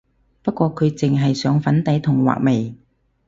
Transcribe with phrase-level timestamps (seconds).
[0.41, 2.73] 不過佢淨係上粉底同畫眉